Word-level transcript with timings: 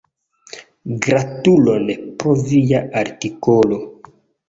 Gratulon 1.07 1.85
pro 2.17 2.35
via 2.51 2.85
artikolo! 3.07 3.83